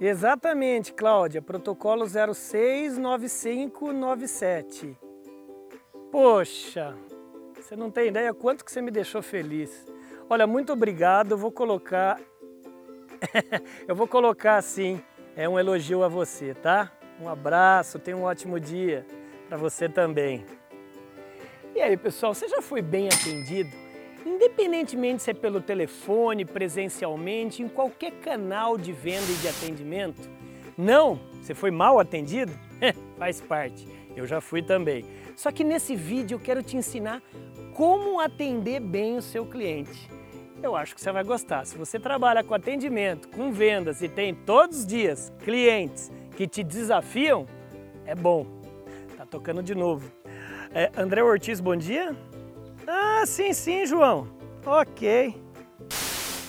Exatamente, 0.00 0.92
Cláudia, 0.92 1.42
protocolo 1.42 2.06
069597. 2.06 4.96
Poxa, 6.12 6.94
você 7.56 7.74
não 7.74 7.90
tem 7.90 8.06
ideia 8.08 8.32
quanto 8.32 8.64
que 8.64 8.70
você 8.70 8.80
me 8.80 8.92
deixou 8.92 9.20
feliz. 9.22 9.84
Olha, 10.30 10.46
muito 10.46 10.72
obrigado, 10.72 11.32
eu 11.32 11.38
vou 11.38 11.50
colocar... 11.50 12.20
eu 13.88 13.96
vou 13.96 14.06
colocar 14.06 14.54
assim, 14.56 15.02
é 15.34 15.48
um 15.48 15.58
elogio 15.58 16.04
a 16.04 16.08
você, 16.08 16.54
tá? 16.54 16.92
Um 17.20 17.28
abraço, 17.28 17.98
tenha 17.98 18.16
um 18.16 18.22
ótimo 18.22 18.60
dia 18.60 19.04
para 19.48 19.56
você 19.56 19.88
também. 19.88 20.46
E 21.74 21.80
aí, 21.80 21.96
pessoal, 21.96 22.34
você 22.34 22.46
já 22.46 22.62
foi 22.62 22.80
bem 22.80 23.08
atendido? 23.08 23.87
Independentemente 24.26 25.22
se 25.22 25.30
é 25.30 25.34
pelo 25.34 25.60
telefone, 25.60 26.44
presencialmente, 26.44 27.62
em 27.62 27.68
qualquer 27.68 28.12
canal 28.12 28.76
de 28.76 28.92
venda 28.92 29.30
e 29.30 29.36
de 29.36 29.48
atendimento? 29.48 30.28
Não? 30.76 31.18
Você 31.42 31.54
foi 31.54 31.70
mal 31.70 31.98
atendido? 31.98 32.52
Faz 33.18 33.40
parte, 33.40 33.86
eu 34.16 34.26
já 34.26 34.40
fui 34.40 34.62
também. 34.62 35.04
Só 35.36 35.50
que 35.50 35.64
nesse 35.64 35.94
vídeo 35.94 36.36
eu 36.36 36.40
quero 36.40 36.62
te 36.62 36.76
ensinar 36.76 37.22
como 37.74 38.20
atender 38.20 38.80
bem 38.80 39.16
o 39.16 39.22
seu 39.22 39.46
cliente. 39.46 40.10
Eu 40.62 40.74
acho 40.74 40.94
que 40.94 41.00
você 41.00 41.12
vai 41.12 41.22
gostar. 41.22 41.64
Se 41.64 41.78
você 41.78 41.98
trabalha 41.98 42.42
com 42.42 42.52
atendimento, 42.52 43.28
com 43.28 43.52
vendas 43.52 44.02
e 44.02 44.08
tem 44.08 44.34
todos 44.34 44.80
os 44.80 44.86
dias 44.86 45.32
clientes 45.44 46.10
que 46.36 46.48
te 46.48 46.64
desafiam, 46.64 47.46
é 48.04 48.14
bom. 48.14 48.46
Tá 49.16 49.24
tocando 49.24 49.62
de 49.62 49.74
novo. 49.74 50.10
É, 50.74 50.90
André 50.96 51.22
Ortiz, 51.22 51.60
bom 51.60 51.76
dia. 51.76 52.16
Ah, 52.90 53.26
sim, 53.26 53.52
sim, 53.52 53.84
João. 53.84 54.26
Ok. 54.64 55.36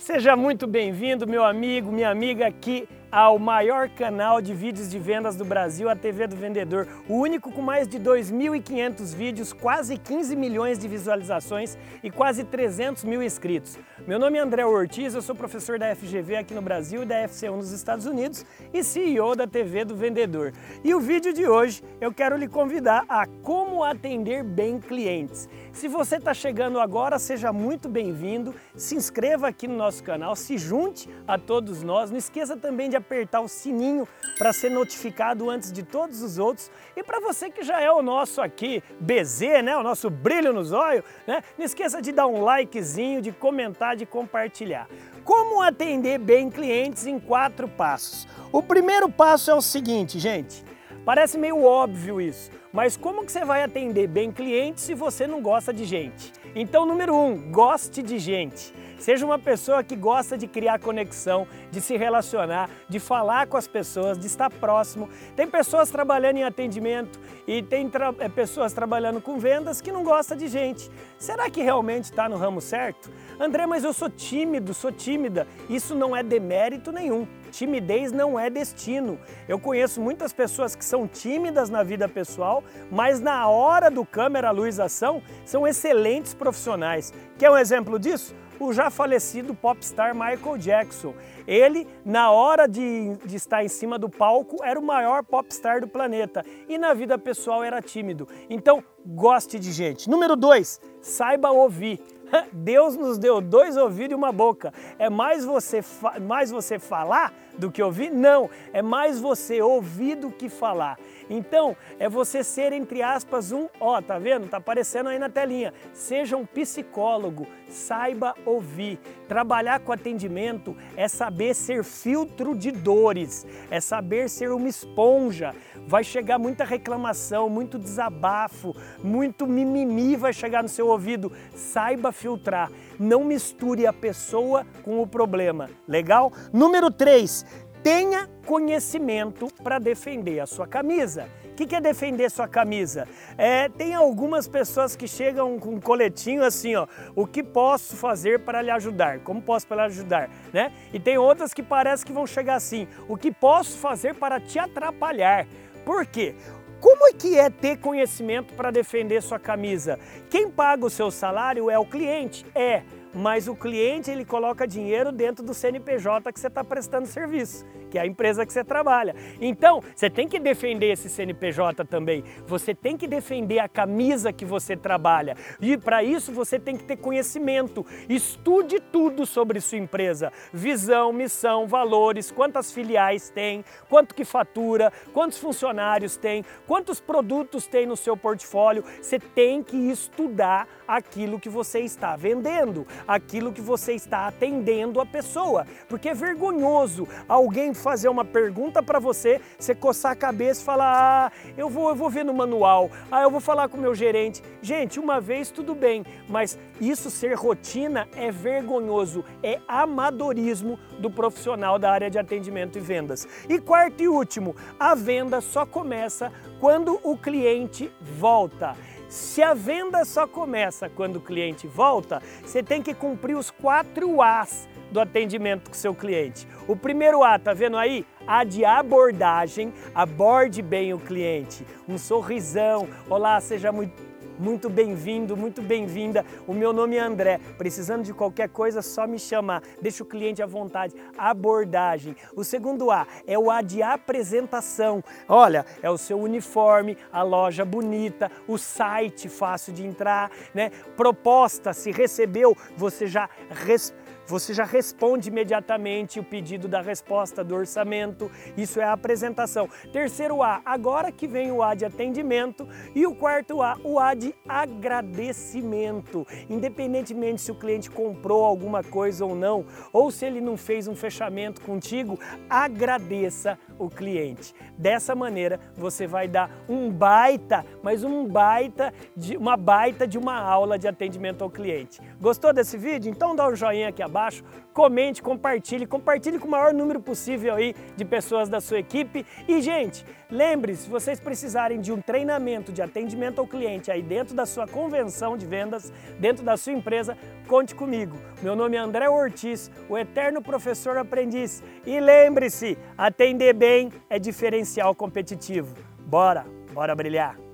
Seja 0.00 0.36
muito 0.36 0.64
bem-vindo, 0.64 1.26
meu 1.26 1.44
amigo, 1.44 1.90
minha 1.90 2.08
amiga 2.08 2.46
aqui 2.46 2.88
ao 3.10 3.38
maior 3.38 3.88
canal 3.88 4.40
de 4.40 4.54
vídeos 4.54 4.88
de 4.88 4.98
vendas 4.98 5.34
do 5.34 5.44
Brasil, 5.44 5.88
a 5.88 5.96
TV 5.96 6.28
do 6.28 6.36
Vendedor, 6.36 6.86
o 7.08 7.14
único 7.14 7.50
com 7.50 7.60
mais 7.60 7.88
de 7.88 7.98
2.500 7.98 9.14
vídeos, 9.14 9.52
quase 9.52 9.96
15 9.96 10.36
milhões 10.36 10.78
de 10.78 10.86
visualizações 10.86 11.76
e 12.04 12.10
quase 12.10 12.44
300 12.44 13.02
mil 13.04 13.22
inscritos. 13.22 13.78
Meu 14.06 14.18
nome 14.18 14.38
é 14.38 14.40
André 14.40 14.64
Ortiz, 14.64 15.14
eu 15.14 15.22
sou 15.22 15.34
professor 15.34 15.78
da 15.78 15.94
FGV 15.94 16.36
aqui 16.36 16.54
no 16.54 16.62
Brasil 16.62 17.02
e 17.02 17.06
da 17.06 17.26
FCU 17.26 17.56
nos 17.56 17.72
Estados 17.72 18.06
Unidos 18.06 18.44
e 18.72 18.84
CEO 18.84 19.34
da 19.34 19.46
TV 19.46 19.84
do 19.84 19.96
Vendedor. 19.96 20.52
E 20.84 20.94
o 20.94 21.00
vídeo 21.00 21.32
de 21.32 21.46
hoje 21.48 21.82
eu 22.00 22.12
quero 22.12 22.36
lhe 22.36 22.46
convidar 22.46 23.04
a 23.08 23.26
como 23.42 23.82
atender 23.82 24.44
bem 24.44 24.78
clientes. 24.78 25.48
Se 25.72 25.86
você 25.88 26.16
está 26.16 26.34
chegando 26.34 26.80
agora, 26.80 27.18
seja 27.18 27.52
muito 27.52 27.88
bem-vindo, 27.88 28.54
se 28.74 28.96
inscreva 28.96 29.48
aqui 29.48 29.68
no 29.68 29.76
nosso 29.76 30.02
canal, 30.02 30.34
se 30.34 30.58
junte 30.58 31.08
a 31.26 31.38
todos 31.38 31.82
nós, 31.82 32.10
não 32.10 32.18
esqueça 32.18 32.56
também 32.56 32.90
de 32.90 32.96
apertar 32.96 33.40
o 33.40 33.48
sininho 33.48 34.06
para 34.36 34.52
ser 34.52 34.70
notificado 34.70 35.48
antes 35.48 35.72
de 35.72 35.82
todos 35.82 36.22
os 36.22 36.38
outros. 36.38 36.70
E 36.96 37.02
para 37.02 37.20
você 37.20 37.50
que 37.50 37.62
já 37.62 37.80
é 37.80 37.90
o 37.90 38.02
nosso 38.02 38.42
aqui, 38.42 38.82
BZ, 39.00 39.62
né, 39.64 39.76
o 39.76 39.82
nosso 39.82 40.10
brilho 40.10 40.52
nos 40.52 40.72
olhos, 40.72 41.04
né, 41.26 41.42
não 41.56 41.64
esqueça 41.64 42.02
de 42.02 42.10
dar 42.10 42.26
um 42.26 42.42
likezinho, 42.42 43.22
de 43.22 43.30
comentar, 43.32 43.96
de 43.96 44.04
compartilhar. 44.04 44.88
Como 45.24 45.62
atender 45.62 46.18
bem 46.18 46.50
clientes 46.50 47.06
em 47.06 47.18
quatro 47.18 47.68
passos? 47.68 48.26
O 48.52 48.62
primeiro 48.62 49.08
passo 49.08 49.50
é 49.50 49.54
o 49.54 49.62
seguinte, 49.62 50.18
gente, 50.18 50.64
parece 51.04 51.38
meio 51.38 51.64
óbvio 51.64 52.20
isso, 52.20 52.50
mas 52.72 52.96
como 52.96 53.24
que 53.24 53.32
você 53.32 53.44
vai 53.44 53.62
atender 53.62 54.06
bem 54.06 54.30
clientes 54.30 54.84
se 54.84 54.94
você 54.94 55.26
não 55.26 55.40
gosta 55.40 55.72
de 55.72 55.84
gente? 55.84 56.32
Então, 56.54 56.84
número 56.84 57.14
um, 57.14 57.50
goste 57.50 58.02
de 58.02 58.18
gente. 58.18 58.74
Seja 58.98 59.24
uma 59.24 59.38
pessoa 59.38 59.82
que 59.82 59.96
gosta 59.96 60.36
de 60.36 60.46
criar 60.46 60.78
conexão, 60.78 61.46
de 61.70 61.80
se 61.80 61.96
relacionar, 61.96 62.68
de 62.86 62.98
falar 62.98 63.46
com 63.46 63.56
as 63.56 63.66
pessoas, 63.66 64.18
de 64.18 64.26
estar 64.26 64.50
próximo. 64.50 65.08
Tem 65.34 65.46
pessoas 65.46 65.90
trabalhando 65.90 66.36
em 66.36 66.44
atendimento 66.44 67.18
e 67.46 67.62
tem 67.62 67.88
tra 67.88 68.14
é, 68.18 68.28
pessoas 68.28 68.72
trabalhando 68.72 69.20
com 69.20 69.38
vendas 69.38 69.80
que 69.80 69.92
não 69.92 70.02
gostam 70.02 70.36
de 70.36 70.48
gente. 70.48 70.90
Será 71.18 71.50
que 71.50 71.62
realmente 71.62 72.04
está 72.04 72.28
no 72.28 72.36
ramo 72.36 72.60
certo? 72.60 73.10
André, 73.38 73.66
mas 73.66 73.84
eu 73.84 73.92
sou 73.92 74.08
tímido, 74.08 74.74
sou 74.74 74.92
tímida. 74.92 75.46
Isso 75.68 75.94
não 75.94 76.16
é 76.16 76.22
demérito 76.22 76.92
nenhum. 76.92 77.26
Timidez 77.50 78.12
não 78.12 78.38
é 78.38 78.48
destino. 78.48 79.18
Eu 79.48 79.58
conheço 79.58 80.00
muitas 80.00 80.32
pessoas 80.32 80.74
que 80.74 80.84
são 80.84 81.06
tímidas 81.06 81.68
na 81.68 81.82
vida 81.82 82.08
pessoal, 82.08 82.62
mas 82.90 83.20
na 83.20 83.48
hora 83.48 83.90
do 83.90 84.04
câmera, 84.04 84.50
luz, 84.50 84.78
ação, 84.78 85.22
são 85.44 85.66
excelentes 85.66 86.34
profissionais. 86.34 87.12
Quer 87.38 87.50
um 87.50 87.56
exemplo 87.56 87.98
disso? 87.98 88.34
O 88.60 88.72
já 88.72 88.90
falecido 88.90 89.54
popstar 89.54 90.14
Michael 90.14 90.58
Jackson. 90.58 91.14
Ele, 91.46 91.86
na 92.04 92.30
hora 92.30 92.68
de, 92.68 93.16
de, 93.24 93.36
estar 93.36 93.64
em 93.64 93.68
cima 93.68 93.98
do 93.98 94.08
palco, 94.08 94.62
era 94.62 94.78
o 94.78 94.82
maior 94.82 95.24
popstar 95.24 95.80
do 95.80 95.88
planeta 95.88 96.44
e 96.68 96.78
na 96.78 96.94
vida 96.94 97.18
pessoal 97.18 97.64
era 97.64 97.80
tímido. 97.80 98.28
Então, 98.48 98.84
goste 99.04 99.58
de 99.58 99.72
gente. 99.72 100.08
Número 100.08 100.36
dois, 100.36 100.80
saiba 101.00 101.50
ouvir. 101.50 102.00
Deus 102.52 102.96
nos 102.96 103.18
deu 103.18 103.40
dois 103.40 103.76
ouvidos 103.76 104.12
e 104.12 104.14
uma 104.14 104.32
boca. 104.32 104.72
É 104.98 105.08
mais 105.10 105.44
você, 105.44 105.80
mais 106.20 106.50
você 106.50 106.78
falar 106.78 107.32
do 107.58 107.70
que 107.70 107.82
ouvir? 107.82 108.10
Não, 108.10 108.48
é 108.72 108.82
mais 108.82 109.20
você 109.20 109.60
ouvir 109.60 110.16
do 110.16 110.30
que 110.30 110.48
falar. 110.48 110.98
Então, 111.28 111.76
é 111.98 112.08
você 112.08 112.42
ser, 112.42 112.72
entre 112.72 113.02
aspas, 113.02 113.52
um, 113.52 113.68
ó, 113.78 114.00
tá 114.00 114.18
vendo? 114.18 114.48
Tá 114.48 114.56
aparecendo 114.56 115.08
aí 115.08 115.18
na 115.18 115.28
telinha. 115.28 115.72
Seja 115.92 116.36
um 116.36 116.44
psicólogo, 116.44 117.46
saiba 117.68 118.34
ouvir. 118.44 118.98
Trabalhar 119.28 119.78
com 119.80 119.92
atendimento 119.92 120.76
é 120.96 121.06
saber 121.06 121.54
ser 121.54 121.84
filtro 121.84 122.56
de 122.56 122.72
dores, 122.72 123.46
é 123.70 123.80
saber 123.80 124.28
ser 124.28 124.50
uma 124.50 124.68
esponja. 124.68 125.54
Vai 125.86 126.02
chegar 126.02 126.38
muita 126.38 126.64
reclamação, 126.64 127.48
muito 127.48 127.78
desabafo, 127.78 128.74
muito 129.02 129.46
mimimi 129.46 130.16
vai 130.16 130.32
chegar 130.32 130.62
no 130.62 130.68
seu 130.68 130.88
ouvido. 130.88 131.30
Saiba 131.54 132.10
filtrar. 132.20 132.70
Não 132.98 133.24
misture 133.24 133.86
a 133.86 133.92
pessoa 133.92 134.66
com 134.82 135.00
o 135.00 135.06
problema. 135.06 135.70
Legal? 135.88 136.32
Número 136.52 136.90
3 136.90 137.44
tenha 137.82 138.28
conhecimento 138.46 139.48
para 139.62 139.78
defender 139.78 140.40
a 140.40 140.46
sua 140.46 140.66
camisa. 140.66 141.28
O 141.44 141.54
que, 141.54 141.74
é 141.74 141.80
defender 141.80 142.30
sua 142.30 142.48
camisa? 142.48 143.06
É, 143.36 143.68
tem 143.68 143.94
algumas 143.94 144.48
pessoas 144.48 144.96
que 144.96 145.06
chegam 145.06 145.58
com 145.58 145.74
um 145.74 145.80
coletinho 145.80 146.42
assim, 146.42 146.74
ó, 146.74 146.86
o 147.14 147.26
que 147.26 147.42
posso 147.42 147.96
fazer 147.96 148.40
para 148.40 148.62
lhe 148.62 148.70
ajudar? 148.70 149.20
Como 149.20 149.42
posso 149.42 149.66
para 149.66 149.86
lhe 149.86 149.92
ajudar? 149.92 150.30
Né? 150.52 150.72
E 150.92 150.98
tem 150.98 151.18
outras 151.18 151.52
que 151.52 151.62
parece 151.62 152.04
que 152.04 152.12
vão 152.12 152.26
chegar 152.26 152.54
assim, 152.54 152.88
o 153.08 153.16
que 153.16 153.30
posso 153.30 153.78
fazer 153.78 154.14
para 154.14 154.40
te 154.40 154.58
atrapalhar? 154.58 155.46
Por 155.84 156.06
quê? 156.06 156.34
Como 156.80 157.06
é 157.06 157.12
que 157.12 157.38
é 157.38 157.50
ter 157.50 157.76
conhecimento 157.78 158.54
para 158.54 158.70
defender 158.70 159.22
sua 159.22 159.38
camisa? 159.38 159.98
Quem 160.30 160.50
paga 160.50 160.86
o 160.86 160.90
seu 160.90 161.10
salário 161.10 161.70
é 161.70 161.78
o 161.78 161.84
cliente? 161.84 162.46
É 162.54 162.82
mas 163.12 163.48
o 163.48 163.56
cliente 163.56 164.10
ele 164.10 164.24
coloca 164.24 164.66
dinheiro 164.66 165.10
dentro 165.10 165.44
do 165.44 165.52
CNPJ 165.52 166.32
que 166.32 166.38
você 166.38 166.46
está 166.46 166.62
prestando 166.62 167.06
serviço, 167.06 167.66
que 167.90 167.98
é 167.98 168.02
a 168.02 168.06
empresa 168.06 168.46
que 168.46 168.52
você 168.52 168.64
trabalha. 168.64 169.14
Então, 169.40 169.82
você 169.94 170.08
tem 170.08 170.28
que 170.28 170.38
defender 170.38 170.92
esse 170.92 171.08
CNPJ 171.08 171.84
também, 171.84 172.24
você 172.46 172.74
tem 172.74 172.96
que 172.96 173.06
defender 173.06 173.58
a 173.58 173.68
camisa 173.68 174.32
que 174.32 174.44
você 174.44 174.76
trabalha 174.76 175.36
e 175.60 175.76
para 175.76 176.02
isso 176.02 176.32
você 176.32 176.58
tem 176.58 176.76
que 176.76 176.84
ter 176.84 176.96
conhecimento. 176.96 177.84
Estude 178.08 178.80
tudo 178.80 179.26
sobre 179.26 179.60
sua 179.60 179.78
empresa, 179.78 180.32
visão, 180.52 181.12
missão, 181.12 181.66
valores, 181.66 182.30
quantas 182.30 182.72
filiais 182.72 183.30
tem, 183.30 183.64
quanto 183.88 184.14
que 184.14 184.24
fatura, 184.24 184.92
quantos 185.12 185.38
funcionários 185.38 186.16
tem, 186.16 186.44
quantos 186.66 187.00
produtos 187.00 187.66
tem 187.66 187.86
no 187.86 187.96
seu 187.96 188.16
portfólio. 188.16 188.84
Você 189.00 189.18
tem 189.18 189.62
que 189.62 189.76
estudar 189.76 190.68
aquilo 190.86 191.38
que 191.38 191.48
você 191.48 191.80
está 191.80 192.16
vendendo 192.16 192.86
aquilo 193.06 193.52
que 193.52 193.60
você 193.60 193.94
está 193.94 194.26
atendendo 194.26 195.00
a 195.00 195.06
pessoa. 195.06 195.66
Porque 195.88 196.08
é 196.08 196.14
vergonhoso 196.14 197.08
alguém 197.28 197.74
fazer 197.80 198.08
uma 198.08 198.24
pergunta 198.24 198.82
para 198.82 198.98
você, 198.98 199.40
você 199.58 199.74
coçar 199.74 200.12
a 200.12 200.16
cabeça 200.16 200.60
e 200.60 200.64
falar: 200.64 201.30
ah, 201.32 201.52
eu 201.56 201.68
vou, 201.68 201.88
eu 201.88 201.96
vou 201.96 202.10
ver 202.10 202.24
no 202.24 202.34
manual, 202.34 202.90
ah, 203.10 203.22
eu 203.22 203.30
vou 203.30 203.40
falar 203.40 203.68
com 203.68 203.76
o 203.76 203.80
meu 203.80 203.94
gerente. 203.94 204.42
Gente, 204.62 205.00
uma 205.00 205.20
vez 205.20 205.50
tudo 205.50 205.74
bem, 205.74 206.04
mas 206.28 206.58
isso 206.80 207.10
ser 207.10 207.34
rotina 207.34 208.08
é 208.14 208.30
vergonhoso, 208.30 209.24
é 209.42 209.58
amadorismo 209.66 210.78
do 210.98 211.10
profissional 211.10 211.78
da 211.78 211.90
área 211.90 212.10
de 212.10 212.18
atendimento 212.18 212.78
e 212.78 212.80
vendas. 212.80 213.26
E 213.48 213.58
quarto 213.58 214.02
e 214.02 214.08
último, 214.08 214.54
a 214.78 214.94
venda 214.94 215.40
só 215.40 215.64
começa 215.64 216.32
quando 216.60 217.00
o 217.02 217.16
cliente 217.16 217.90
volta. 218.00 218.76
Se 219.08 219.42
a 219.42 219.54
venda 219.54 220.04
só 220.04 220.24
começa 220.24 220.88
quando 220.88 221.16
o 221.16 221.20
cliente 221.20 221.66
volta, 221.66 222.22
você 222.44 222.62
tem 222.62 222.80
que 222.80 222.94
cumprir 222.94 223.36
os 223.36 223.50
quatro 223.50 224.22
A's 224.22 224.68
do 224.90 225.00
atendimento 225.00 225.70
com 225.70 225.74
seu 225.74 225.94
cliente. 225.94 226.46
O 226.66 226.76
primeiro 226.76 227.22
A, 227.22 227.38
tá 227.38 227.52
vendo 227.52 227.76
aí? 227.76 228.04
A 228.26 228.44
de 228.44 228.64
abordagem, 228.64 229.72
aborde 229.94 230.62
bem 230.62 230.92
o 230.92 230.98
cliente. 230.98 231.66
Um 231.88 231.98
sorrisão, 231.98 232.88
olá, 233.08 233.40
seja 233.40 233.72
muito 233.72 234.10
muito 234.40 234.70
bem-vindo, 234.70 235.36
muito 235.36 235.60
bem-vinda. 235.60 236.24
O 236.46 236.54
meu 236.54 236.72
nome 236.72 236.96
é 236.96 237.00
André. 237.00 237.38
Precisando 237.58 238.04
de 238.04 238.14
qualquer 238.14 238.48
coisa, 238.48 238.80
só 238.80 239.06
me 239.06 239.18
chamar. 239.18 239.62
Deixa 239.82 240.02
o 240.02 240.06
cliente 240.06 240.42
à 240.42 240.46
vontade. 240.46 240.94
Abordagem. 241.16 242.16
O 242.34 242.42
segundo 242.42 242.90
A 242.90 243.06
é 243.26 243.38
o 243.38 243.50
A 243.50 243.60
de 243.60 243.82
apresentação. 243.82 245.04
Olha, 245.28 245.66
é 245.82 245.90
o 245.90 245.98
seu 245.98 246.18
uniforme, 246.18 246.96
a 247.12 247.22
loja 247.22 247.66
bonita, 247.66 248.32
o 248.48 248.56
site 248.56 249.28
fácil 249.28 249.74
de 249.74 249.84
entrar, 249.84 250.30
né? 250.54 250.70
Proposta, 250.96 251.74
se 251.74 251.90
recebeu, 251.90 252.56
você 252.76 253.06
já 253.06 253.28
responde 253.50 254.00
você 254.30 254.54
já 254.54 254.64
responde 254.64 255.28
imediatamente 255.28 256.20
o 256.20 256.24
pedido 256.24 256.68
da 256.68 256.80
resposta 256.80 257.42
do 257.42 257.54
orçamento. 257.54 258.30
Isso 258.56 258.80
é 258.80 258.84
a 258.84 258.92
apresentação. 258.92 259.68
Terceiro 259.92 260.42
A, 260.42 260.62
agora 260.64 261.10
que 261.10 261.26
vem 261.26 261.50
o 261.50 261.62
A 261.62 261.74
de 261.74 261.84
atendimento. 261.84 262.66
E 262.94 263.06
o 263.06 263.14
quarto 263.14 263.60
A, 263.60 263.76
o 263.82 263.98
A 263.98 264.14
de 264.14 264.34
agradecimento. 264.48 266.26
Independentemente 266.48 267.42
se 267.42 267.50
o 267.50 267.56
cliente 267.56 267.90
comprou 267.90 268.44
alguma 268.44 268.84
coisa 268.84 269.24
ou 269.24 269.34
não, 269.34 269.66
ou 269.92 270.10
se 270.10 270.24
ele 270.24 270.40
não 270.40 270.56
fez 270.56 270.86
um 270.86 270.94
fechamento 270.94 271.60
contigo, 271.62 272.18
agradeça 272.48 273.58
o 273.80 273.88
cliente. 273.88 274.54
Dessa 274.76 275.14
maneira, 275.14 275.58
você 275.74 276.06
vai 276.06 276.28
dar 276.28 276.50
um 276.68 276.90
baita, 276.90 277.64
mas 277.82 278.04
um 278.04 278.26
baita, 278.26 278.92
de, 279.16 279.36
uma 279.36 279.56
baita 279.56 280.06
de 280.06 280.18
uma 280.18 280.38
aula 280.38 280.78
de 280.78 280.86
atendimento 280.86 281.42
ao 281.42 281.50
cliente. 281.50 282.00
Gostou 282.20 282.52
desse 282.52 282.76
vídeo? 282.76 283.10
Então 283.10 283.34
dá 283.34 283.48
um 283.48 283.56
joinha 283.56 283.88
aqui 283.88 284.02
abaixo 284.02 284.44
comente, 284.80 285.22
compartilhe, 285.22 285.86
compartilhe 285.86 286.38
com 286.38 286.48
o 286.48 286.50
maior 286.50 286.72
número 286.72 287.00
possível 287.00 287.54
aí 287.54 287.74
de 287.98 288.02
pessoas 288.02 288.48
da 288.48 288.62
sua 288.62 288.78
equipe. 288.78 289.26
E, 289.46 289.60
gente, 289.60 290.06
lembre-se, 290.30 290.84
se 290.84 290.88
vocês 290.88 291.20
precisarem 291.20 291.78
de 291.78 291.92
um 291.92 292.00
treinamento 292.00 292.72
de 292.72 292.80
atendimento 292.80 293.42
ao 293.42 293.46
cliente 293.46 293.90
aí 293.90 294.00
dentro 294.00 294.34
da 294.34 294.46
sua 294.46 294.66
convenção 294.66 295.36
de 295.36 295.44
vendas, 295.44 295.92
dentro 296.18 296.42
da 296.42 296.56
sua 296.56 296.72
empresa, 296.72 297.14
conte 297.46 297.74
comigo. 297.74 298.16
Meu 298.40 298.56
nome 298.56 298.78
é 298.78 298.80
André 298.80 299.06
Ortiz, 299.06 299.70
o 299.86 299.98
eterno 299.98 300.40
professor 300.40 300.96
aprendiz. 300.96 301.62
E 301.84 302.00
lembre-se, 302.00 302.78
atender 302.96 303.52
bem 303.52 303.90
é 304.08 304.18
diferencial 304.18 304.94
competitivo. 304.94 305.76
Bora, 305.98 306.46
bora 306.72 306.94
brilhar! 306.94 307.49